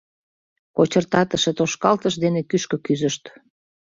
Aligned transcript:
Кочыртатыше 0.75 1.51
тошкалтыш 1.57 2.15
дене 2.23 2.41
кӱшкӧ 2.49 2.77
кӱзышт. 2.85 3.23